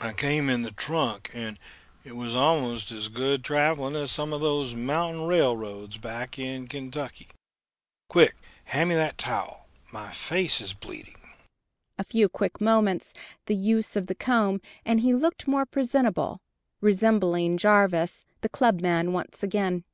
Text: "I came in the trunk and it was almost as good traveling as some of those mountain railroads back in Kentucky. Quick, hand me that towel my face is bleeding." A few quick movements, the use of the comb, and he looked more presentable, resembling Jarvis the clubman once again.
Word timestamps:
"I 0.00 0.12
came 0.14 0.48
in 0.48 0.62
the 0.62 0.72
trunk 0.72 1.30
and 1.32 1.56
it 2.02 2.16
was 2.16 2.34
almost 2.34 2.90
as 2.90 3.06
good 3.06 3.44
traveling 3.44 3.94
as 3.94 4.10
some 4.10 4.32
of 4.32 4.40
those 4.40 4.74
mountain 4.74 5.28
railroads 5.28 5.96
back 5.96 6.40
in 6.40 6.66
Kentucky. 6.66 7.28
Quick, 8.08 8.34
hand 8.64 8.88
me 8.88 8.96
that 8.96 9.16
towel 9.16 9.68
my 9.92 10.10
face 10.10 10.60
is 10.60 10.74
bleeding." 10.74 11.20
A 12.00 12.02
few 12.02 12.28
quick 12.28 12.60
movements, 12.60 13.14
the 13.46 13.54
use 13.54 13.94
of 13.94 14.08
the 14.08 14.16
comb, 14.16 14.60
and 14.84 15.02
he 15.02 15.14
looked 15.14 15.46
more 15.46 15.66
presentable, 15.66 16.40
resembling 16.80 17.56
Jarvis 17.56 18.24
the 18.40 18.48
clubman 18.48 19.12
once 19.12 19.44
again. 19.44 19.84